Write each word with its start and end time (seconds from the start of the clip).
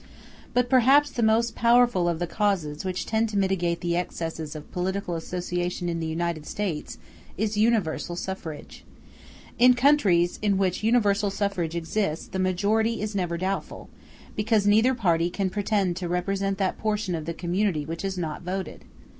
But 0.55 0.67
perhaps 0.67 1.11
the 1.11 1.21
most 1.21 1.53
powerful 1.53 2.09
of 2.09 2.17
the 2.17 2.25
causes 2.25 2.83
which 2.83 3.05
tend 3.05 3.29
to 3.29 3.37
mitigate 3.37 3.81
the 3.81 3.95
excesses 3.95 4.55
of 4.55 4.71
political 4.71 5.13
association 5.13 5.89
in 5.89 5.99
the 5.99 6.07
United 6.07 6.47
States 6.47 6.97
is 7.37 7.55
Universal 7.55 8.15
Suffrage. 8.15 8.83
In 9.59 9.75
countries 9.75 10.39
in 10.41 10.57
which 10.57 10.81
universal 10.81 11.29
suffrage 11.29 11.75
exists 11.75 12.25
the 12.25 12.39
majority 12.39 12.99
is 12.99 13.13
never 13.13 13.37
doubtful, 13.37 13.89
because 14.35 14.65
neither 14.65 14.95
party 14.95 15.29
can 15.29 15.51
pretend 15.51 15.95
to 15.97 16.07
represent 16.09 16.57
that 16.57 16.79
portion 16.79 17.13
of 17.13 17.25
the 17.25 17.33
community 17.35 17.85
which 17.85 18.01
has 18.01 18.17
not 18.17 18.41
voted. 18.41 18.83